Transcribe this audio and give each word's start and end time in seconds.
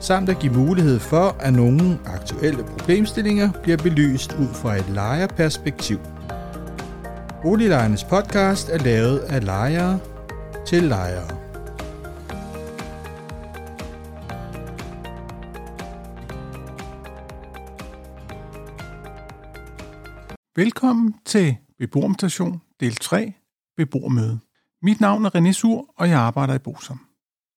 samt 0.00 0.28
at 0.28 0.38
give 0.38 0.52
mulighed 0.52 0.98
for, 0.98 1.36
at 1.40 1.52
nogle 1.52 1.98
aktuelle 2.06 2.64
problemstillinger 2.64 3.52
bliver 3.62 3.76
belyst 3.76 4.32
ud 4.32 4.54
fra 4.54 4.76
et 4.76 4.88
lejerperspektiv. 4.88 5.98
Boliglejernes 7.42 8.04
podcast 8.04 8.68
er 8.68 8.78
lavet 8.78 9.18
af 9.18 9.44
lejere 9.44 10.00
til 10.66 10.82
lejere. 10.82 11.38
Velkommen 20.56 21.14
til 21.24 21.56
Beboermutation 21.78 22.60
del 22.80 22.96
3, 22.96 23.32
beboermøde. 23.76 24.38
Mit 24.82 25.00
navn 25.00 25.24
er 25.24 25.36
René 25.36 25.52
Sur, 25.52 25.94
og 25.96 26.08
jeg 26.08 26.18
arbejder 26.18 26.54
i 26.54 26.58
Bosom. 26.58 27.00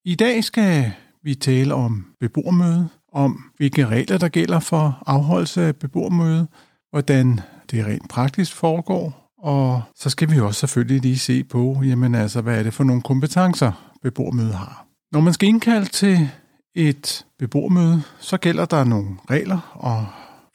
I 0.05 0.15
dag 0.15 0.43
skal 0.43 0.93
vi 1.23 1.35
tale 1.35 1.73
om 1.73 2.05
beboermøde, 2.19 2.89
om 3.13 3.43
hvilke 3.57 3.85
regler 3.85 4.17
der 4.17 4.27
gælder 4.27 4.59
for 4.59 5.03
afholdelse 5.05 5.61
af 5.61 5.75
beboermøde, 5.75 6.47
hvordan 6.89 7.39
det 7.71 7.85
rent 7.85 8.09
praktisk 8.09 8.55
foregår, 8.55 9.31
og 9.43 9.81
så 9.95 10.09
skal 10.09 10.31
vi 10.31 10.39
også 10.39 10.59
selvfølgelig 10.59 11.01
lige 11.01 11.19
se 11.19 11.43
på, 11.43 11.81
jamen 11.83 12.15
altså, 12.15 12.41
hvad 12.41 12.59
er 12.59 12.63
det 12.63 12.73
for 12.73 12.83
nogle 12.83 13.01
kompetencer, 13.01 13.91
beboermøde 14.01 14.53
har. 14.53 14.85
Når 15.11 15.21
man 15.21 15.33
skal 15.33 15.49
indkalde 15.49 15.85
til 15.85 16.29
et 16.75 17.25
beboermøde, 17.39 18.01
så 18.19 18.37
gælder 18.37 18.65
der 18.65 18.83
nogle 18.83 19.09
regler 19.29 19.71
og 19.73 20.05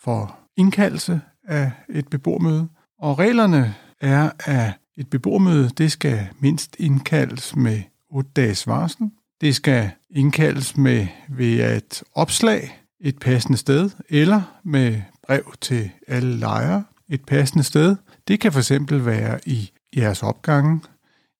for 0.00 0.38
indkaldelse 0.56 1.20
af 1.48 1.72
et 1.88 2.08
beboermøde. 2.08 2.68
Og 2.98 3.18
reglerne 3.18 3.74
er, 4.00 4.30
at 4.38 4.72
et 4.96 5.10
beboermøde 5.10 5.68
det 5.68 5.92
skal 5.92 6.28
mindst 6.40 6.76
indkaldes 6.78 7.56
med 7.56 7.82
8 8.10 8.30
dages 8.36 8.66
varsel. 8.66 9.10
Det 9.40 9.54
skal 9.54 9.90
indkaldes 10.10 10.76
med 10.76 11.06
ved 11.28 11.76
et 11.76 12.02
opslag 12.14 12.86
et 13.00 13.18
passende 13.18 13.58
sted, 13.58 13.90
eller 14.08 14.42
med 14.64 15.02
brev 15.26 15.54
til 15.60 15.90
alle 16.08 16.36
lejere 16.36 16.84
et 17.08 17.24
passende 17.24 17.64
sted. 17.64 17.96
Det 18.28 18.40
kan 18.40 18.52
fx 18.52 18.72
være 18.90 19.40
i 19.46 19.70
jeres 19.96 20.22
opgange, 20.22 20.80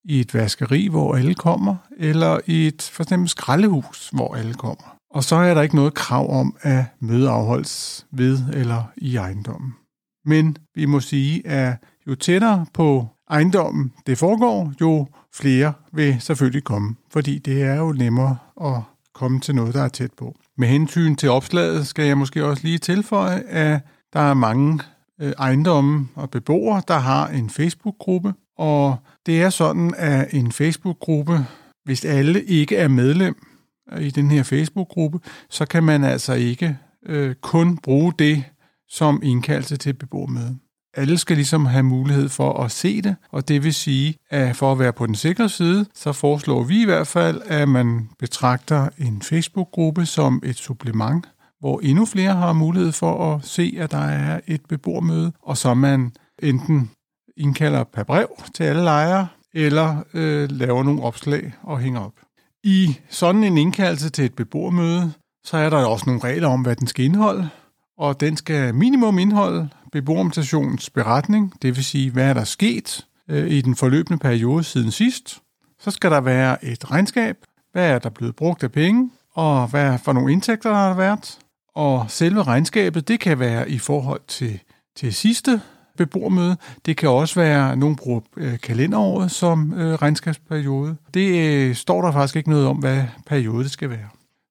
i 0.05 0.21
et 0.21 0.35
vaskeri, 0.35 0.89
hvor 0.89 1.15
alle 1.15 1.35
kommer, 1.35 1.77
eller 1.97 2.41
i 2.47 2.67
et 2.67 2.91
for 2.93 3.03
eksempel 3.03 3.29
skraldehus, 3.29 4.11
hvor 4.13 4.35
alle 4.35 4.55
kommer. 4.55 4.97
Og 5.11 5.25
så 5.25 5.37
er 5.37 5.55
der 5.55 5.63
ikke 5.63 5.77
noget 5.77 5.95
krav 5.95 6.41
om, 6.41 6.57
at 6.61 6.85
møde 7.01 7.31
afholdes 7.31 8.07
ved 8.13 8.39
eller 8.53 8.83
i 8.97 9.17
ejendommen. 9.17 9.75
Men 10.25 10.57
vi 10.75 10.87
må 10.87 11.01
sige, 11.01 11.47
at 11.47 11.77
jo 12.07 12.15
tættere 12.15 12.67
på 12.75 13.09
ejendommen 13.31 13.93
det 14.07 14.19
foregår, 14.19 14.73
jo 14.81 15.07
flere 15.35 15.73
vil 15.93 16.17
selvfølgelig 16.21 16.65
komme, 16.65 16.95
fordi 17.11 17.39
det 17.39 17.63
er 17.63 17.75
jo 17.75 17.93
nemmere 17.93 18.37
at 18.61 18.83
komme 19.15 19.41
til 19.41 19.55
noget, 19.55 19.75
der 19.75 19.83
er 19.83 19.89
tæt 19.89 20.13
på. 20.13 20.37
Med 20.59 20.69
hensyn 20.69 21.17
til 21.17 21.31
opslaget 21.31 21.87
skal 21.87 22.05
jeg 22.05 22.19
måske 22.19 22.45
også 22.45 22.63
lige 22.65 22.79
tilføje, 22.79 23.41
at 23.41 23.81
der 24.13 24.21
er 24.21 24.35
mange 24.35 24.81
øh, 25.21 25.33
ejendomme 25.39 26.09
og 26.15 26.31
beboere, 26.31 26.83
der 26.89 26.99
har 26.99 27.29
en 27.29 27.51
Facebook-gruppe, 27.51 28.35
og 28.59 28.97
det 29.27 29.43
er 29.43 29.51
sådan, 29.51 29.95
at 29.97 30.35
en 30.35 30.53
Facebook-gruppe, 30.53 31.47
hvis 31.85 32.05
alle 32.05 32.45
ikke 32.45 32.77
er 32.77 32.89
medlem 32.89 33.47
i 34.01 34.11
den 34.11 34.31
her 34.31 34.43
Facebook-gruppe, 34.43 35.21
så 35.51 35.67
kan 35.67 35.85
man 35.85 36.05
altså 36.05 36.33
ikke 36.35 36.79
øh, 37.07 37.35
kun 37.35 37.79
bruge 37.79 38.13
det 38.19 38.45
som 38.89 39.21
indkaldelse 39.23 39.77
til 39.77 39.93
beboermøde 39.93 40.59
alle 40.97 41.19
skal 41.19 41.37
ligesom 41.37 41.67
have 41.67 41.83
mulighed 41.83 42.29
for 42.29 42.63
at 42.63 42.71
se 42.71 43.03
det, 43.03 43.17
og 43.31 43.49
det 43.49 43.65
vil 43.65 43.75
sige, 43.75 44.15
at 44.31 44.57
for 44.57 44.73
at 44.73 44.79
være 44.79 44.93
på 44.93 45.07
den 45.07 45.15
sikre 45.15 45.49
side, 45.49 45.87
så 45.95 46.13
foreslår 46.13 46.63
vi 46.63 46.83
i 46.83 46.85
hvert 46.85 47.07
fald, 47.07 47.41
at 47.45 47.69
man 47.69 48.09
betragter 48.19 48.89
en 48.99 49.23
Facebook-gruppe 49.23 50.07
som 50.07 50.43
et 50.45 50.57
supplement, 50.57 51.29
hvor 51.61 51.81
endnu 51.81 52.05
flere 52.05 52.35
har 52.35 52.53
mulighed 52.53 52.93
for 52.93 53.35
at 53.35 53.45
se, 53.45 53.77
at 53.79 53.91
der 53.91 54.05
er 54.05 54.41
et 54.47 54.61
beboermøde, 54.69 55.33
og 55.43 55.57
så 55.57 55.75
man 55.75 56.13
enten 56.43 56.91
indkalder 57.37 57.85
per 57.85 58.03
brev 58.03 58.29
til 58.55 58.65
alle 58.65 58.83
lejere, 58.83 59.29
eller 59.55 59.97
øh, 60.15 60.51
laver 60.51 60.83
nogle 60.83 61.03
opslag 61.03 61.53
og 61.63 61.79
hænger 61.79 62.01
op. 62.01 62.13
I 62.65 62.97
sådan 63.11 63.45
en 63.45 63.59
indkaldelse 63.59 64.11
til 64.11 64.25
et 64.25 64.35
beboermøde, 64.35 65.13
så 65.45 65.57
er 65.57 65.71
der 65.71 65.87
også 65.87 66.05
nogle 66.07 66.25
regler 66.25 66.49
om, 66.49 66.63
hvad 66.63 66.77
den 66.77 66.87
skal 66.87 67.05
indeholde, 67.05 67.49
og 67.99 68.21
den 68.21 68.37
skal 68.37 68.75
minimum 68.75 69.19
indeholde 69.19 69.69
beboermutationens 69.97 70.91
beretning, 70.91 71.53
det 71.63 71.77
vil 71.77 71.85
sige, 71.85 72.11
hvad 72.11 72.25
er 72.25 72.35
der 72.35 72.45
sket 72.45 73.07
øh, 73.29 73.51
i 73.51 73.61
den 73.61 73.77
forløbende 73.77 74.19
periode 74.19 74.65
siden 74.65 74.91
sidst. 74.91 75.39
Så 75.79 75.91
skal 75.91 76.11
der 76.11 76.21
være 76.21 76.65
et 76.65 76.91
regnskab, 76.91 77.37
hvad 77.73 77.91
er 77.91 77.99
der 77.99 78.11
blevet 78.11 78.37
brugt 78.37 78.65
af 78.65 78.73
penge, 78.73 79.11
og 79.35 79.69
hvad 79.69 79.99
for 79.99 80.13
nogle 80.13 80.33
indtægter 80.33 80.71
der 80.71 80.77
har 80.77 80.95
været. 80.95 81.39
Og 81.75 82.07
selve 82.09 82.43
regnskabet, 82.43 83.09
det 83.09 83.21
kan 83.21 83.39
være 83.39 83.71
i 83.71 83.79
forhold 83.79 84.21
til, 84.29 84.61
til 84.97 85.15
sidste 85.15 85.61
beboermøde. 85.97 86.57
Det 86.87 86.97
kan 86.97 87.09
også 87.09 87.41
være, 87.41 87.77
nogen 87.77 87.97
bruger 87.97 88.21
øh, 88.37 88.59
kalenderåret 88.61 89.31
som 89.31 89.75
øh, 89.75 89.95
regnskabsperiode. 89.95 90.97
Det 91.15 91.55
øh, 91.55 91.75
står 91.75 92.03
der 92.03 92.13
faktisk 92.13 92.37
ikke 92.37 92.51
noget 92.51 92.67
om, 92.67 92.77
hvad 92.77 93.05
periode 93.27 93.65
det 93.65 93.71
skal 93.71 93.91
være. 93.91 94.09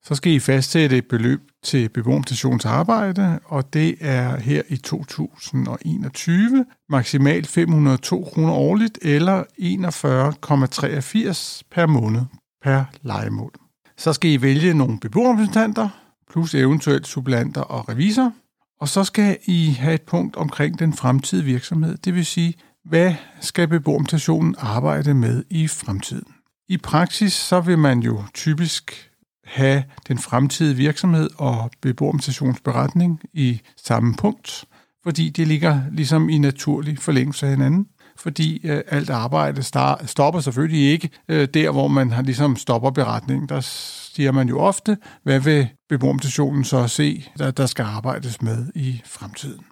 Så 0.08 0.16
skal 0.16 0.32
I 0.32 0.40
fastsætte 0.40 0.98
et 0.98 1.08
beløb 1.08 1.42
til 1.64 1.90
beboermutationsarbejde, 1.90 3.40
og 3.46 3.74
det 3.74 3.96
er 4.00 4.40
her 4.40 4.62
i 4.70 4.78
2021 4.78 6.66
maksimalt 6.90 7.48
502 7.48 8.24
kroner 8.24 8.54
årligt 8.54 9.00
eller 9.02 9.44
41,83 9.44 11.62
per 11.72 11.86
måned 11.86 12.22
per 12.64 12.84
legemål. 13.02 13.52
Så 13.98 14.14
skal 14.14 14.32
I 14.32 14.42
vælge 14.42 14.74
nogle 14.74 15.00
beboerrepræsentanter, 15.00 15.90
plus 16.32 16.56
eventuelt 16.56 17.08
supplanter 17.08 17.62
og 17.62 17.90
revisor, 17.90 18.34
og 18.82 18.90
så 18.90 19.04
skal 19.04 19.38
I 19.46 19.76
have 19.80 19.94
et 19.94 20.02
punkt 20.02 20.36
omkring 20.36 20.80
den 20.80 20.94
fremtidige 20.94 21.46
virksomhed, 21.46 21.98
det 21.98 22.16
vil 22.16 22.26
sige, 22.26 22.54
hvad 22.86 23.14
skal 23.42 23.68
beboermutationen 23.68 24.56
arbejde 24.58 25.14
med 25.14 25.44
i 25.50 25.68
fremtiden. 25.68 26.28
I 26.70 26.78
praksis 26.78 27.34
så 27.34 27.62
vil 27.62 27.78
man 27.78 28.00
jo 28.00 28.24
typisk 28.34 29.12
have 29.46 29.84
den 30.08 30.18
fremtidige 30.18 30.76
virksomhed 30.76 31.30
og 31.38 31.72
beboermestationsberetning 31.82 33.22
i 33.34 33.62
samme 33.86 34.16
punkt, 34.16 34.66
fordi 35.04 35.30
det 35.30 35.48
ligger 35.48 35.82
ligesom 35.92 36.30
i 36.30 36.38
naturlig 36.38 37.00
forlængelse 37.00 37.46
af 37.46 37.52
hinanden 37.52 37.88
fordi 38.18 38.68
øh, 38.68 38.82
alt 38.88 39.10
arbejde 39.10 39.64
star- 39.64 40.06
stopper 40.06 40.40
selvfølgelig 40.40 40.92
ikke 40.92 41.10
øh, 41.30 41.48
der, 41.54 41.72
hvor 41.72 41.88
man 41.88 42.12
har 42.12 42.22
ligesom 42.22 42.56
stopper 42.56 42.92
beretningen. 42.92 43.50
Der 43.50 43.60
siger 43.62 44.32
man 44.32 44.50
jo 44.50 44.60
ofte, 44.60 44.98
hvad 45.24 45.40
vil 45.40 45.68
beboermestationen 45.90 46.64
så 46.64 46.88
se, 46.88 47.30
der, 47.38 47.52
der 47.52 47.66
skal 47.66 47.84
arbejdes 47.84 48.42
med 48.42 48.68
i 48.76 49.02
fremtiden. 49.06 49.66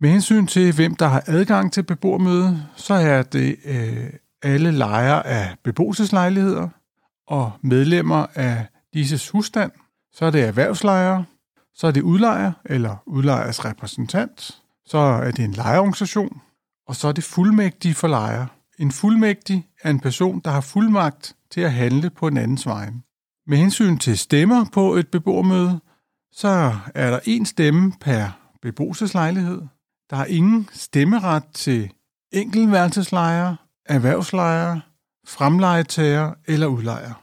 Med 0.00 0.10
hensyn 0.10 0.46
til, 0.46 0.74
hvem 0.74 0.94
der 0.94 1.06
har 1.06 1.22
adgang 1.26 1.72
til 1.72 1.82
beboermøde, 1.82 2.62
så 2.76 2.94
er 2.94 3.22
det 3.22 3.56
øh, 3.64 4.10
alle 4.42 4.70
lejere 4.70 5.26
af 5.26 5.54
beboelseslejligheder 5.64 6.68
og 7.26 7.52
medlemmer 7.62 8.26
af 8.34 8.66
disses 8.94 9.30
husstand, 9.30 9.72
så 10.12 10.24
er 10.24 10.30
det 10.30 10.44
erhvervslejere, 10.44 11.24
så 11.74 11.86
er 11.86 11.90
det 11.90 12.02
udlejer 12.02 12.52
eller 12.64 12.96
udlejers 13.06 13.64
repræsentant, 13.64 14.62
så 14.86 14.98
er 14.98 15.30
det 15.30 15.44
en 15.44 15.52
lejerorganisation, 15.52 16.40
og 16.86 16.96
så 16.96 17.08
er 17.08 17.12
det 17.12 17.24
fuldmægtig 17.24 17.96
for 17.96 18.08
lejer. 18.08 18.46
En 18.78 18.92
fuldmægtig 18.92 19.68
er 19.82 19.90
en 19.90 20.00
person, 20.00 20.40
der 20.44 20.50
har 20.50 20.60
fuldmagt 20.60 21.36
til 21.50 21.60
at 21.60 21.72
handle 21.72 22.10
på 22.10 22.26
en 22.26 22.36
andens 22.36 22.66
vegne. 22.66 23.02
Med 23.46 23.58
hensyn 23.58 23.98
til 23.98 24.18
stemmer 24.18 24.64
på 24.72 24.94
et 24.94 25.08
beboermøde, 25.08 25.80
så 26.32 26.76
er 26.94 27.10
der 27.10 27.20
en 27.24 27.46
stemme 27.46 27.92
per 28.00 28.38
beboelseslejlighed. 28.62 29.62
Der 30.10 30.16
er 30.16 30.24
ingen 30.24 30.68
stemmeret 30.72 31.44
til 31.54 31.92
enkeltværelseslejere, 32.32 33.56
erhvervslejere, 33.86 34.80
fremlejetager 35.26 36.34
eller 36.46 36.66
udlejere. 36.66 37.14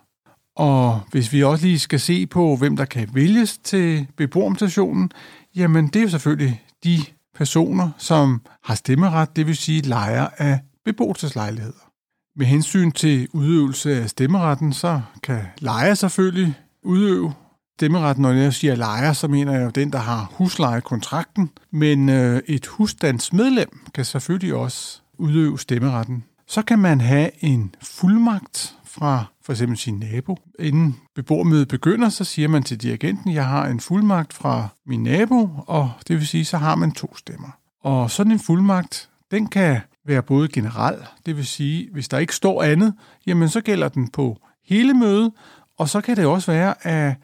Og 0.58 1.02
hvis 1.12 1.34
vi 1.34 1.44
også 1.44 1.66
lige 1.66 1.80
skal 1.80 2.00
se 2.00 2.26
på, 2.26 2.56
hvem 2.56 2.78
der 2.78 2.86
kan 2.86 3.10
vælges 3.14 3.58
til 3.58 4.08
beboermutationen, 4.18 5.12
jamen 5.56 5.88
det 5.88 5.96
er 5.96 6.04
jo 6.04 6.10
selvfølgelig 6.10 6.64
de 6.84 6.98
personer, 7.36 7.90
som 7.98 8.42
har 8.64 8.76
stemmeret, 8.76 9.36
det 9.36 9.48
vil 9.48 9.56
sige 9.56 9.82
lejere 9.82 10.42
af 10.42 10.60
beboelseslejligheder. 10.86 11.92
Med 12.36 12.46
hensyn 12.46 12.92
til 12.92 13.28
udøvelse 13.34 14.02
af 14.02 14.10
stemmeretten, 14.10 14.74
så 14.74 15.02
kan 15.24 15.42
lejer 15.60 15.94
selvfølgelig 15.94 16.54
udøve 16.84 17.34
stemmeret, 17.78 18.18
når 18.18 18.32
jeg 18.32 18.54
siger 18.54 18.76
lejer, 18.76 19.14
så 19.14 19.28
mener 19.28 19.54
jeg 19.54 19.66
jo 19.66 19.70
den, 19.70 19.92
der 19.92 20.00
har 20.00 20.32
huslejekontrakten. 20.34 21.50
Men 21.72 22.10
øh, 22.10 22.42
et 22.48 22.66
husstandsmedlem 22.68 23.80
kan 23.94 24.06
selvfølgelig 24.06 24.54
også 24.54 25.02
udøve 25.18 25.60
stemmeretten. 25.60 26.24
Så 26.48 26.62
kan 26.62 26.80
man 26.80 27.02
have 27.02 27.44
en 27.44 27.76
fuldmagt 27.82 28.76
fra 28.86 29.26
for 29.48 29.54
eksempel 29.54 29.78
sin 29.78 30.00
nabo. 30.00 30.38
Inden 30.60 30.96
beboermødet 31.16 31.68
begynder, 31.68 32.10
så 32.10 32.24
siger 32.24 32.48
man 32.48 32.64
til 32.64 32.82
dirigenten, 32.82 33.34
jeg 33.34 33.48
har 33.48 33.68
en 33.68 33.80
fuldmagt 33.80 34.34
fra 34.34 34.68
min 34.86 35.04
nabo, 35.04 35.50
og 35.68 35.92
det 36.08 36.16
vil 36.16 36.28
sige, 36.28 36.46
så 36.46 36.58
har 36.58 36.76
man 36.76 36.92
to 36.92 37.16
stemmer. 37.16 37.50
Og 37.84 38.12
sådan 38.12 38.32
en 38.32 38.40
fuldmagt, 38.40 39.10
den 39.32 39.48
kan 39.48 39.80
være 40.06 40.22
både 40.22 40.48
generel, 40.48 40.96
det 41.26 41.38
vil 41.38 41.46
sige, 41.46 41.90
hvis 41.92 42.08
der 42.08 42.18
ikke 42.18 42.36
står 42.36 42.64
andet, 42.64 42.94
jamen 43.28 43.50
så 43.50 43.62
gælder 43.62 43.90
den 43.90 44.08
på 44.08 44.38
hele 44.66 44.94
mødet, 44.94 45.32
og 45.78 45.90
så 45.90 46.02
kan 46.02 46.18
det 46.18 46.26
også 46.26 46.52
være, 46.52 46.88
at, 46.88 47.16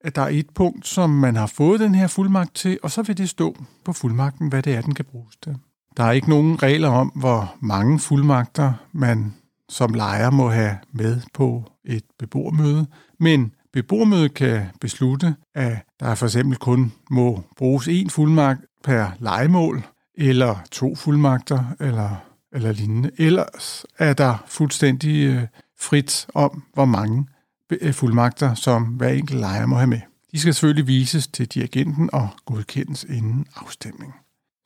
at 0.00 0.16
der 0.16 0.22
er 0.22 0.28
et 0.28 0.50
punkt, 0.54 0.86
som 0.86 1.10
man 1.10 1.36
har 1.36 1.46
fået 1.46 1.80
den 1.80 1.94
her 1.94 2.06
fuldmagt 2.06 2.54
til, 2.54 2.78
og 2.82 2.90
så 2.90 3.02
vil 3.02 3.18
det 3.18 3.28
stå 3.28 3.56
på 3.84 3.92
fuldmagten, 3.92 4.48
hvad 4.48 4.62
det 4.62 4.74
er, 4.74 4.80
den 4.80 4.94
kan 4.94 5.04
bruges 5.04 5.36
til. 5.42 5.56
Der 5.96 6.04
er 6.04 6.12
ikke 6.12 6.28
nogen 6.28 6.62
regler 6.62 6.88
om, 6.88 7.08
hvor 7.08 7.54
mange 7.60 7.98
fuldmagter 7.98 8.72
man 8.92 9.34
som 9.68 9.94
lejer 9.94 10.30
må 10.30 10.50
have 10.50 10.76
med 10.92 11.20
på 11.34 11.64
et 11.84 12.04
beboermøde, 12.18 12.86
men 13.20 13.52
beboermødet 13.72 14.34
kan 14.34 14.62
beslutte, 14.80 15.34
at 15.54 15.76
der 16.00 16.14
for 16.14 16.26
eksempel 16.26 16.58
kun 16.58 16.92
må 17.10 17.42
bruges 17.56 17.88
én 17.88 18.08
fuldmagt 18.08 18.60
per 18.84 19.10
legemål, 19.18 19.82
eller 20.14 20.56
to 20.70 20.94
fuldmagter, 20.94 21.64
eller, 21.80 22.16
eller 22.52 22.72
lignende. 22.72 23.10
Ellers 23.18 23.84
er 23.98 24.12
der 24.12 24.44
fuldstændig 24.46 25.26
øh, 25.26 25.42
frit 25.80 26.26
om, 26.34 26.62
hvor 26.74 26.84
mange 26.84 27.26
øh, 27.70 27.92
fuldmagter, 27.94 28.54
som 28.54 28.82
hver 28.82 29.08
enkelt 29.08 29.40
lejer 29.40 29.66
må 29.66 29.76
have 29.76 29.86
med. 29.86 30.00
De 30.32 30.38
skal 30.38 30.54
selvfølgelig 30.54 30.86
vises 30.86 31.26
til 31.26 31.46
dirigenten 31.46 32.10
og 32.12 32.28
godkendes 32.44 33.04
inden 33.04 33.46
afstemning. 33.56 34.14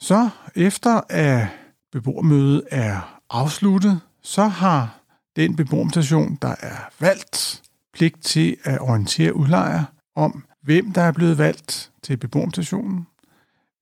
Så 0.01 0.29
efter 0.55 1.01
at 1.09 1.47
beboermødet 1.93 2.63
er 2.71 3.21
afsluttet, 3.31 4.01
så 4.23 4.45
har 4.45 4.99
den 5.37 5.57
beboermutation, 5.57 6.39
der 6.43 6.55
er 6.61 6.77
valgt, 7.01 7.63
pligt 7.93 8.25
til 8.25 8.57
at 8.65 8.81
orientere 8.81 9.37
udlejer 9.37 9.85
om, 10.17 10.45
hvem 10.63 10.93
der 10.93 11.03
er 11.03 11.13
blevet 11.13 11.39
valgt 11.39 11.91
til 12.03 12.17
beboermutationen, 12.17 13.07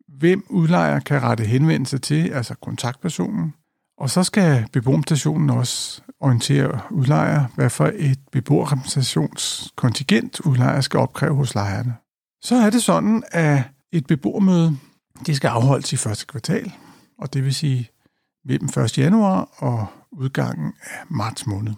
hvem 0.09 0.45
udlejer 0.49 1.01
kan 1.01 1.23
rette 1.23 1.45
henvendelse 1.45 1.99
til, 1.99 2.31
altså 2.31 2.55
kontaktpersonen, 2.55 3.55
og 3.99 4.11
så 4.11 4.23
skal 4.23 4.67
beboermutationen 4.73 5.51
også 5.51 6.03
orientere 6.21 6.81
udlejer, 6.91 7.45
hvad 7.55 7.71
for 7.71 7.91
et 7.95 8.19
beboerrepræsentationskontingent 8.33 10.41
udlejer 10.41 10.81
skal 10.81 11.01
opkræve 11.01 11.35
hos 11.35 11.55
lejerne. 11.55 11.95
Så 12.43 12.55
er 12.55 12.71
det 12.71 12.83
sådan, 12.83 13.23
at 13.31 13.63
et 13.93 14.07
beboermøde 14.07 14.77
det 15.27 15.37
skal 15.37 15.49
afholdes 15.49 15.93
i 15.93 15.97
første 15.97 16.27
kvartal, 16.27 16.73
og 17.19 17.35
det 17.35 17.45
vil 17.45 17.55
sige 17.55 17.91
mellem 18.45 18.69
1. 18.85 18.99
januar 18.99 19.49
og 19.57 19.87
udgangen 20.13 20.73
af 20.83 20.99
marts 21.09 21.47
måned. 21.47 21.75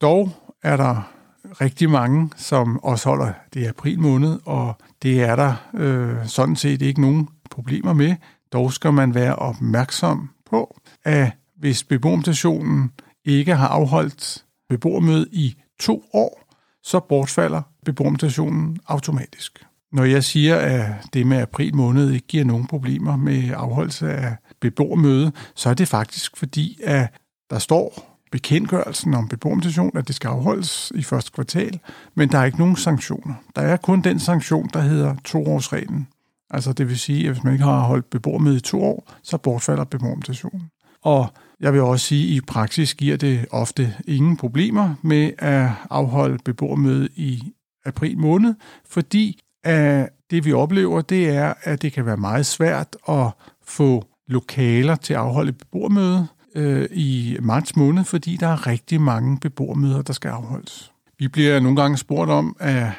Dog 0.00 0.30
er 0.62 0.76
der 0.76 1.12
rigtig 1.60 1.90
mange, 1.90 2.30
som 2.36 2.84
også 2.84 3.08
holder 3.08 3.32
det 3.54 3.60
i 3.60 3.64
april 3.64 4.00
måned, 4.00 4.38
og 4.44 4.74
det 5.02 5.22
er 5.22 5.36
der 5.36 5.54
øh, 5.74 6.26
sådan 6.26 6.56
set 6.56 6.82
ikke 6.82 7.00
nogen 7.00 7.28
problemer 7.50 7.92
med. 7.92 8.14
Dog 8.52 8.72
skal 8.72 8.92
man 8.92 9.14
være 9.14 9.36
opmærksom 9.36 10.30
på, 10.50 10.80
at 11.04 11.32
hvis 11.56 11.84
beboermutationen 11.84 12.90
ikke 13.24 13.54
har 13.54 13.68
afholdt 13.68 14.44
beboermøde 14.68 15.26
i 15.32 15.54
to 15.80 16.04
år, 16.14 16.42
så 16.82 17.00
bortfalder 17.00 17.62
beboermutationen 17.84 18.78
automatisk. 18.86 19.66
Når 19.92 20.04
jeg 20.04 20.24
siger, 20.24 20.56
at 20.56 20.92
det 21.12 21.26
med 21.26 21.38
april 21.38 21.76
måned 21.76 22.10
ikke 22.10 22.26
giver 22.26 22.44
nogen 22.44 22.66
problemer 22.66 23.16
med 23.16 23.50
afholdelse 23.54 24.12
af 24.12 24.36
beboermøde, 24.60 25.32
så 25.54 25.70
er 25.70 25.74
det 25.74 25.88
faktisk 25.88 26.36
fordi, 26.36 26.78
at 26.84 27.08
der 27.50 27.58
står 27.58 28.16
bekendtgørelsen 28.32 29.14
om 29.14 29.28
beboermutation, 29.28 29.96
at 29.96 30.06
det 30.06 30.14
skal 30.14 30.28
afholdes 30.28 30.92
i 30.94 31.02
første 31.02 31.32
kvartal, 31.32 31.78
men 32.14 32.28
der 32.28 32.38
er 32.38 32.44
ikke 32.44 32.58
nogen 32.58 32.76
sanktioner. 32.76 33.34
Der 33.56 33.62
er 33.62 33.76
kun 33.76 34.00
den 34.00 34.20
sanktion, 34.20 34.70
der 34.72 34.80
hedder 34.80 35.14
toårsreglen. 35.24 36.08
Altså 36.50 36.72
det 36.72 36.88
vil 36.88 36.98
sige, 36.98 37.28
at 37.28 37.32
hvis 37.32 37.44
man 37.44 37.52
ikke 37.52 37.64
har 37.64 37.80
holdt 37.80 38.10
beboermøde 38.10 38.56
i 38.56 38.60
to 38.60 38.82
år, 38.82 39.12
så 39.22 39.38
bortfalder 39.38 39.84
beboermutationen. 39.84 40.62
Og 41.02 41.26
jeg 41.60 41.72
vil 41.72 41.80
også 41.80 42.06
sige, 42.06 42.28
at 42.28 42.36
i 42.36 42.40
praksis 42.40 42.94
giver 42.94 43.16
det 43.16 43.46
ofte 43.50 43.94
ingen 44.08 44.36
problemer 44.36 44.94
med 45.02 45.32
at 45.38 45.70
afholde 45.90 46.38
beboermøde 46.44 47.08
i 47.16 47.52
april 47.84 48.18
måned, 48.18 48.54
fordi 48.88 49.40
at 49.64 50.08
det 50.30 50.44
vi 50.44 50.52
oplever, 50.52 51.00
det 51.00 51.28
er, 51.28 51.54
at 51.62 51.82
det 51.82 51.92
kan 51.92 52.06
være 52.06 52.16
meget 52.16 52.46
svært 52.46 52.96
at 53.08 53.30
få 53.64 54.04
lokaler 54.28 54.96
til 54.96 55.14
at 55.14 55.20
afholde 55.20 55.52
beboermøde 55.52 56.26
øh, 56.56 56.88
i 56.92 57.36
marts 57.40 57.76
måned, 57.76 58.04
fordi 58.04 58.36
der 58.36 58.46
er 58.46 58.66
rigtig 58.66 59.00
mange 59.00 59.40
beboermøder, 59.40 60.02
der 60.02 60.12
skal 60.12 60.28
afholdes. 60.28 60.92
Vi 61.18 61.28
bliver 61.28 61.60
nogle 61.60 61.80
gange 61.80 61.96
spurgt 61.96 62.30
om, 62.30 62.56
at 62.58 62.92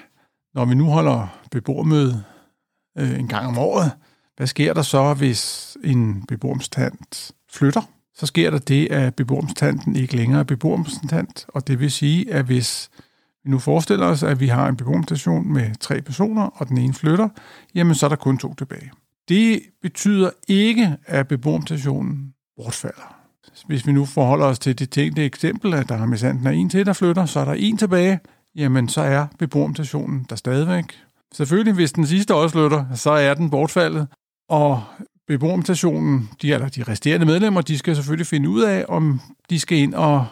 når 0.53 0.65
vi 0.65 0.75
nu 0.75 0.85
holder 0.85 1.39
beboermøde 1.51 2.23
øh, 2.97 3.19
en 3.19 3.27
gang 3.27 3.47
om 3.47 3.57
året, 3.57 3.91
hvad 4.37 4.47
sker 4.47 4.73
der 4.73 4.81
så, 4.81 5.13
hvis 5.13 5.77
en 5.83 6.25
beboermstand 6.27 7.33
flytter? 7.51 7.81
Så 8.15 8.25
sker 8.25 8.51
der 8.51 8.57
det, 8.59 8.91
at 8.91 9.15
beboermstanden 9.15 9.95
ikke 9.95 10.15
længere 10.15 10.39
er 10.39 10.43
beboermstand, 10.43 11.47
og 11.47 11.67
det 11.67 11.79
vil 11.79 11.91
sige, 11.91 12.33
at 12.33 12.45
hvis 12.45 12.89
vi 13.43 13.51
nu 13.51 13.59
forestiller 13.59 14.05
os, 14.05 14.23
at 14.23 14.39
vi 14.39 14.47
har 14.47 14.67
en 14.67 14.77
beboermstation 14.77 15.53
med 15.53 15.75
tre 15.79 16.01
personer, 16.01 16.43
og 16.43 16.69
den 16.69 16.77
ene 16.77 16.93
flytter, 16.93 17.29
jamen 17.75 17.95
så 17.95 18.05
er 18.05 18.09
der 18.09 18.15
kun 18.15 18.37
to 18.37 18.53
tilbage. 18.53 18.91
Det 19.29 19.61
betyder 19.81 20.29
ikke, 20.47 20.97
at 21.05 21.27
beboermstationen 21.27 22.33
bortfalder. 22.57 23.16
Hvis 23.67 23.87
vi 23.87 23.91
nu 23.91 24.05
forholder 24.05 24.45
os 24.45 24.59
til 24.59 24.79
det 24.79 24.89
tænkte 24.89 25.25
eksempel, 25.25 25.73
at 25.73 25.89
der 25.89 25.95
er 25.95 26.05
med 26.05 26.17
sanden 26.17 26.47
er 26.47 26.51
en 26.51 26.69
til, 26.69 26.85
der 26.85 26.93
flytter, 26.93 27.25
så 27.25 27.39
er 27.39 27.45
der 27.45 27.53
en 27.53 27.77
tilbage, 27.77 28.19
jamen 28.55 28.89
så 28.89 29.01
er 29.01 29.25
beboermstationen 29.39 30.25
der 30.29 30.35
stadigvæk. 30.35 30.85
Selvfølgelig, 31.33 31.73
hvis 31.73 31.91
den 31.91 32.07
sidste 32.07 32.35
også 32.35 32.53
flytter, 32.53 32.85
så 32.95 33.11
er 33.11 33.33
den 33.33 33.49
bortfaldet, 33.49 34.07
og 34.49 34.83
beboermstationen, 35.27 36.29
de, 36.41 36.53
eller 36.53 36.69
de 36.69 36.83
resterende 36.83 37.25
medlemmer, 37.25 37.61
de 37.61 37.77
skal 37.77 37.95
selvfølgelig 37.95 38.27
finde 38.27 38.49
ud 38.49 38.61
af, 38.61 38.85
om 38.87 39.21
de 39.49 39.59
skal 39.59 39.77
ind 39.77 39.93
og 39.93 40.25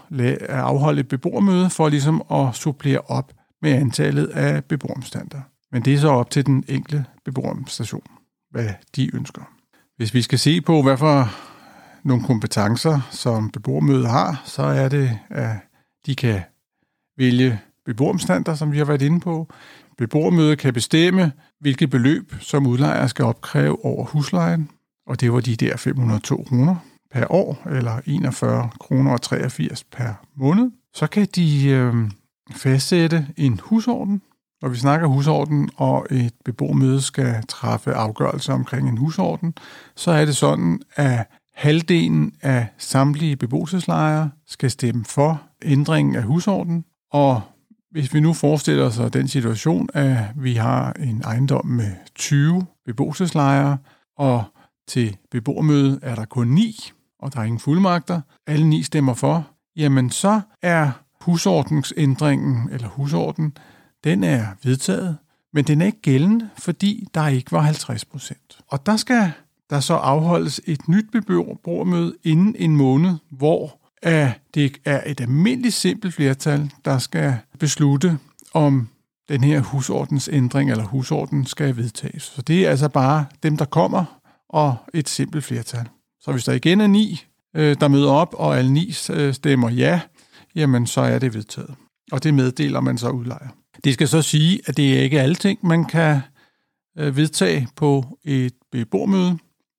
afholde 0.50 1.00
et 1.00 1.08
beboermøde 1.08 1.70
for 1.70 1.90
ligesom 1.90 2.24
at 2.32 2.56
supplere 2.56 3.00
op 3.00 3.34
med 3.62 3.72
antallet 3.72 4.28
af 4.28 4.64
beboermstander. 4.64 5.42
Men 5.72 5.86
det 5.86 5.94
er 5.94 5.98
så 5.98 6.10
op 6.10 6.30
til 6.30 6.46
den 6.46 6.64
enkelte 6.68 7.06
beboermstation, 7.26 8.04
hvad 8.52 8.70
de 8.96 9.16
ønsker. 9.16 9.42
Hvis 9.98 10.14
vi 10.14 10.22
skal 10.22 10.40
se 10.40 10.62
på, 10.62 10.82
hvad 10.82 10.98
for 10.98 11.30
nogle 12.06 12.24
kompetencer, 12.24 13.08
som 13.12 13.50
beboermødet 13.50 14.10
har, 14.10 14.42
så 14.46 14.64
er 14.64 14.90
det, 14.90 15.20
at 15.30 15.56
de 16.06 16.16
kan 16.16 16.42
vælge 17.18 17.60
beboermstander, 17.86 18.56
som 18.56 18.72
vi 18.72 18.78
har 18.78 18.86
været 18.86 19.02
inde 19.02 19.20
på. 19.20 19.48
Beboermødet 19.98 20.60
kan 20.60 20.74
bestemme, 20.74 21.32
hvilket 21.60 21.90
beløb, 21.90 22.34
som 22.40 22.68
udlejer 22.68 23.08
skal 23.08 23.26
opkræve 23.26 23.86
over 23.86 24.06
huslejen 24.06 24.70
og 25.08 25.22
det 25.22 25.34
var 25.34 25.40
de 25.40 25.56
der 25.56 25.78
502 25.78 26.46
kroner 26.50 26.76
per 27.12 27.26
år, 27.30 27.68
eller 27.70 28.02
41 28.06 28.70
kroner 28.80 29.12
og 29.12 29.22
83 29.22 29.84
per 29.84 30.14
måned. 30.36 30.72
Så 30.94 31.08
kan 31.08 31.28
de 31.36 31.68
øh, 31.70 31.96
fastsætte 32.52 33.28
en 33.38 33.60
husorden. 33.64 34.22
Når 34.62 34.70
vi 34.70 34.78
snakker 34.78 35.08
husorden, 35.08 35.70
og 35.76 36.08
et 36.12 36.34
beboermøde 36.46 37.02
skal 37.02 37.44
træffe 37.48 37.94
afgørelse 37.94 38.54
omkring 38.54 38.90
en 38.90 38.98
husorden, 38.98 39.54
så 39.96 40.12
er 40.12 40.26
det 40.26 40.36
sådan, 40.36 40.82
at 40.96 41.28
halvdelen 41.56 42.34
af 42.42 42.68
samtlige 42.78 43.36
beboelseslejere 43.36 44.30
skal 44.48 44.72
stemme 44.72 45.06
for 45.06 45.42
ændringen 45.62 46.16
af 46.16 46.24
husordenen, 46.24 46.86
og 47.12 47.42
hvis 47.92 48.14
vi 48.14 48.20
nu 48.20 48.34
forestiller 48.34 48.86
os 48.86 49.12
den 49.14 49.28
situation, 49.28 49.90
at 49.94 50.18
vi 50.36 50.54
har 50.54 50.94
en 50.94 51.22
ejendom 51.22 51.66
med 51.66 51.92
20 52.16 52.66
beboelseslejere, 52.86 53.78
og 54.18 54.44
til 54.88 55.18
beboermødet 55.32 56.00
er 56.02 56.16
der 56.16 56.26
kun 56.26 56.48
9, 56.48 56.92
og 57.20 57.34
der 57.34 57.40
er 57.40 57.44
ingen 57.44 57.60
fuldmagter. 57.60 58.22
Alle 58.48 58.68
9 58.68 58.84
stemmer 58.84 59.14
for. 59.14 59.48
Jamen 59.76 60.10
så 60.10 60.42
er 60.62 60.92
husordensændringen, 61.22 62.70
eller 62.72 62.88
husorden, 62.88 63.58
den 64.04 64.24
er 64.24 64.46
vedtaget, 64.64 65.18
men 65.54 65.66
den 65.66 65.82
er 65.82 65.86
ikke 65.86 66.02
gældende, 66.02 66.50
fordi 66.58 67.08
der 67.14 67.28
ikke 67.28 67.52
var 67.52 67.62
50 67.62 68.06
procent. 68.06 68.60
Og 68.68 68.86
der 68.86 68.98
skal 68.98 69.32
der 69.70 69.80
så 69.80 69.94
afholdes 69.94 70.62
et 70.66 70.88
nyt 70.88 71.06
beboermøde 71.12 72.16
inden 72.24 72.56
en 72.60 72.76
måned, 72.76 73.16
hvor 73.32 73.80
det 74.54 74.78
er 74.86 75.02
et 75.06 75.22
almindeligt 75.22 75.74
simpelt 75.74 76.14
flertal, 76.14 76.72
der 76.86 76.98
skal 76.98 77.38
beslutte, 77.60 78.20
om 78.54 78.88
den 79.30 79.44
her 79.44 79.60
husordensændring 79.60 80.72
eller 80.72 80.84
husorden 80.84 81.46
skal 81.46 81.78
vedtages. 81.78 82.24
Så 82.24 82.42
det 82.42 82.66
er 82.66 82.70
altså 82.70 82.90
bare 82.90 83.26
dem, 83.44 83.58
der 83.58 83.66
kommer 83.66 84.20
og 84.50 84.76
et 84.94 85.10
simpelt 85.10 85.44
flertal. 85.44 85.88
Så 86.22 86.32
hvis 86.32 86.44
der 86.44 86.54
igen 86.54 86.82
er 86.82 86.88
ni, 86.88 87.26
øh, 87.56 87.76
der 87.80 87.88
møder 87.88 88.12
op, 88.12 88.34
og 88.34 88.58
alle 88.58 88.74
ni 88.74 88.94
øh, 89.12 89.34
stemmer 89.34 89.70
ja, 89.70 90.02
jamen 90.56 90.88
så 90.88 91.02
er 91.02 91.20
det 91.20 91.34
vedtaget. 91.34 91.76
Og 92.12 92.24
det 92.24 92.34
meddeler 92.34 92.80
man 92.80 92.98
så 92.98 93.10
udlejer. 93.10 93.48
Det 93.84 93.94
skal 93.94 94.08
så 94.08 94.22
sige, 94.22 94.60
at 94.66 94.78
det 94.78 94.98
er 94.98 95.02
ikke 95.02 95.22
alle 95.22 95.36
ting, 95.36 95.60
man 95.64 95.86
kan 95.86 96.20
øh, 96.98 97.18
vedtage 97.18 97.68
på 97.76 98.20
et 98.24 98.54
beboermøde. 98.72 99.38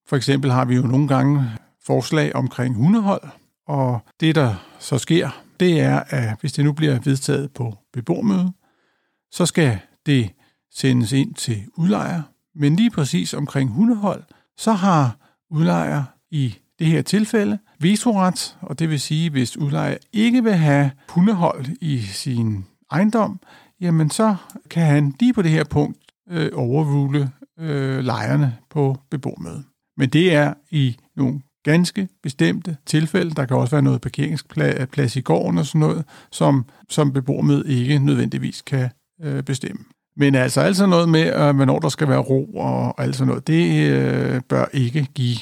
For 0.08 0.16
eksempel 0.16 0.50
har 0.50 0.64
vi 0.64 0.74
jo 0.74 0.82
nogle 0.82 1.08
gange 1.08 1.50
forslag 1.86 2.36
omkring 2.36 2.74
hundehold, 2.74 3.22
og 3.66 4.00
det, 4.20 4.34
der 4.34 4.54
så 4.78 4.98
sker, 4.98 5.42
det 5.60 5.80
er, 5.80 6.02
at 6.08 6.40
hvis 6.40 6.52
det 6.52 6.64
nu 6.64 6.72
bliver 6.72 6.98
vedtaget 7.04 7.52
på 7.52 7.78
beboermøde, 7.92 8.52
så 9.30 9.46
skal 9.46 9.78
det 10.06 10.30
sendes 10.74 11.12
ind 11.12 11.34
til 11.34 11.64
udlejer. 11.76 12.22
Men 12.54 12.76
lige 12.76 12.90
præcis 12.90 13.34
omkring 13.34 13.70
hundehold, 13.70 14.22
så 14.56 14.72
har 14.72 15.16
udlejer 15.50 16.04
i 16.30 16.54
det 16.78 16.86
her 16.86 17.02
tilfælde 17.02 17.58
vetoret, 17.80 18.56
og 18.60 18.78
det 18.78 18.90
vil 18.90 19.00
sige, 19.00 19.30
hvis 19.30 19.56
udlejer 19.56 19.96
ikke 20.12 20.44
vil 20.44 20.54
have 20.54 20.90
hundehold 21.08 21.66
i 21.80 22.00
sin 22.00 22.64
ejendom, 22.92 23.40
jamen 23.80 24.10
så 24.10 24.36
kan 24.70 24.86
han 24.86 25.14
lige 25.20 25.32
på 25.32 25.42
det 25.42 25.50
her 25.50 25.64
punkt 25.64 25.98
øh, 26.30 26.50
overrule 26.54 27.30
øh, 27.58 27.98
lejerne 28.04 28.56
på 28.70 28.96
beboermødet. 29.10 29.64
Men 29.96 30.08
det 30.08 30.34
er 30.34 30.54
i 30.70 30.96
nogle 31.16 31.40
ganske 31.64 32.08
bestemte 32.22 32.76
tilfælde. 32.86 33.30
Der 33.30 33.46
kan 33.46 33.56
også 33.56 33.70
være 33.70 33.82
noget 33.82 34.00
parkeringsplads 34.00 35.16
øh, 35.16 35.20
i 35.20 35.22
gården 35.22 35.58
og 35.58 35.66
sådan 35.66 35.80
noget, 35.80 36.04
som, 36.32 36.64
som 36.88 37.12
beboermødet 37.12 37.66
ikke 37.66 37.98
nødvendigvis 37.98 38.62
kan 38.62 38.88
øh, 39.22 39.42
bestemme. 39.42 39.84
Men 40.16 40.34
altså 40.34 40.60
altså 40.60 40.86
noget 40.86 41.08
med, 41.08 41.26
øh, 41.26 41.56
hvornår 41.56 41.78
der 41.78 41.88
skal 41.88 42.08
være 42.08 42.18
ro 42.18 42.56
og 42.56 43.02
alt 43.02 43.16
sådan 43.16 43.28
noget, 43.28 43.46
det 43.46 43.90
øh, 43.90 44.40
bør 44.48 44.64
ikke 44.72 45.06
give 45.14 45.36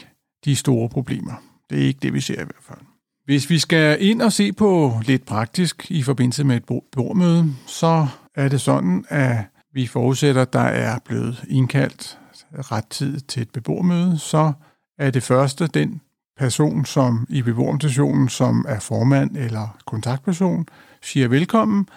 de 0.45 0.57
store 0.57 0.89
problemer. 0.89 1.33
Det 1.71 1.83
er 1.83 1.87
ikke 1.87 2.01
det, 2.03 2.15
vi 2.15 2.21
ser 2.21 2.35
i 2.35 2.45
hvert 2.45 2.63
fald. 2.63 2.79
Hvis 3.25 3.51
vi 3.51 3.59
skal 3.59 3.97
ind 4.01 4.23
og 4.23 4.33
se 4.33 4.53
på 4.53 5.01
lidt 5.07 5.27
praktisk 5.27 5.91
i 5.91 6.03
forbindelse 6.03 6.45
med 6.45 6.57
et 6.57 6.65
bordmøde, 6.93 7.47
så 7.67 8.07
er 8.35 8.49
det 8.49 8.61
sådan, 8.61 9.05
at 9.09 9.37
vi 9.75 9.87
forudsætter, 9.87 10.43
at 10.43 10.53
der 10.53 10.61
er 10.61 10.99
blevet 11.05 11.45
indkaldt 11.49 12.19
ret 12.59 12.87
tid 12.89 13.21
til 13.21 13.43
et 13.43 13.51
beboermøde, 13.51 14.19
så 14.19 14.53
er 14.99 15.11
det 15.11 15.23
første 15.23 15.67
den 15.67 16.01
person, 16.37 16.85
som 16.85 17.27
i 17.31 17.43
beboerorganisationen, 17.43 18.29
som 18.29 18.65
er 18.69 18.81
formand 18.81 19.37
eller 19.37 19.77
kontaktperson, 19.87 20.67
siger 21.03 21.29
velkommen 21.29 21.89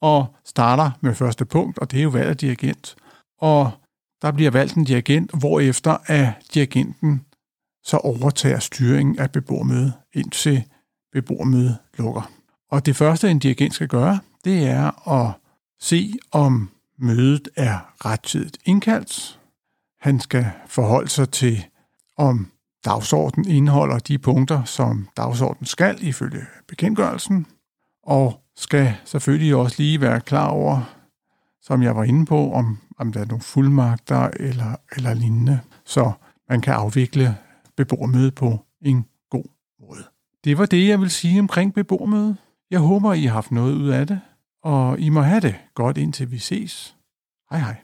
og 0.00 0.26
starter 0.44 0.90
med 1.00 1.14
første 1.14 1.44
punkt, 1.44 1.78
og 1.78 1.90
det 1.90 1.98
er 1.98 2.02
jo 2.02 2.08
valgt 2.08 2.28
af 2.28 2.36
dirigent. 2.36 2.96
Og 3.40 3.70
der 4.22 4.32
bliver 4.32 4.50
valgt 4.50 4.74
en 4.74 4.84
dirigent, 4.84 5.30
hvorefter 5.38 5.96
at 6.06 6.32
dirigenten 6.54 7.24
så 7.84 7.96
overtager 7.96 8.58
styringen 8.58 9.18
af 9.18 9.30
beboermødet, 9.30 9.92
indtil 10.12 10.64
beboermødet 11.12 11.76
lukker. 11.98 12.30
Og 12.70 12.86
det 12.86 12.96
første, 12.96 13.30
en 13.30 13.38
dirigent 13.38 13.74
skal 13.74 13.88
gøre, 13.88 14.18
det 14.44 14.66
er 14.66 15.08
at 15.08 15.32
se, 15.80 16.14
om 16.32 16.70
mødet 16.98 17.48
er 17.56 17.78
rettidigt 18.04 18.58
indkaldt. 18.64 19.40
Han 20.04 20.20
skal 20.20 20.46
forholde 20.66 21.08
sig 21.08 21.30
til, 21.30 21.64
om 22.16 22.50
dagsordenen 22.84 23.50
indeholder 23.50 23.98
de 23.98 24.18
punkter, 24.18 24.64
som 24.64 25.08
dagsordenen 25.16 25.66
skal 25.66 25.98
ifølge 26.00 26.46
bekendtgørelsen, 26.68 27.46
og 28.02 28.40
skal 28.56 28.96
selvfølgelig 29.04 29.54
også 29.54 29.76
lige 29.78 30.00
være 30.00 30.20
klar 30.20 30.48
over, 30.48 30.94
som 31.62 31.82
jeg 31.82 31.96
var 31.96 32.04
inde 32.04 32.26
på, 32.26 32.52
om, 32.52 32.78
om 32.98 33.12
der 33.12 33.20
er 33.20 33.24
nogle 33.24 33.42
fuldmagter 33.42 34.30
eller, 34.40 34.76
eller 34.96 35.14
lignende, 35.14 35.60
så 35.84 36.12
man 36.48 36.60
kan 36.60 36.74
afvikle 36.74 37.36
beboermøde 37.76 38.30
på 38.30 38.58
en 38.82 39.06
god 39.30 39.44
måde. 39.80 40.04
Det 40.44 40.58
var 40.58 40.66
det, 40.66 40.88
jeg 40.88 41.00
vil 41.00 41.10
sige 41.10 41.40
omkring 41.40 41.74
beboermøde. 41.74 42.36
Jeg 42.70 42.80
håber, 42.80 43.12
I 43.12 43.24
har 43.24 43.32
haft 43.32 43.50
noget 43.50 43.74
ud 43.74 43.88
af 43.88 44.06
det, 44.06 44.20
og 44.62 45.00
I 45.00 45.08
må 45.08 45.20
have 45.20 45.40
det 45.40 45.54
godt 45.74 45.98
indtil 45.98 46.30
vi 46.30 46.38
ses. 46.38 46.96
Hej 47.50 47.60
hej. 47.60 47.83